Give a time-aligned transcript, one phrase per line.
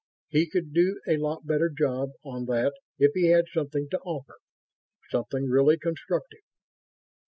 [0.29, 4.39] He could do a lot better job on that if he had something to offer...
[5.11, 6.41] something really constructive....